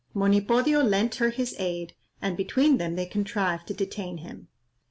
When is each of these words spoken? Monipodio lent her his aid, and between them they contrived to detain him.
Monipodio 0.15 0.81
lent 0.81 1.13
her 1.17 1.29
his 1.29 1.55
aid, 1.59 1.93
and 2.23 2.35
between 2.35 2.79
them 2.79 2.95
they 2.95 3.05
contrived 3.05 3.67
to 3.67 3.73
detain 3.75 4.17
him. 4.17 4.47